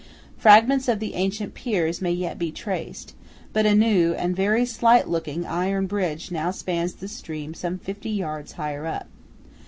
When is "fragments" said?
0.35-0.87